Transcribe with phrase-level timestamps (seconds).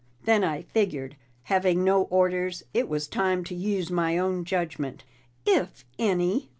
[0.23, 5.03] Then I figured, having no orders, it was time to use my own judgment."
[5.45, 6.49] "If any!"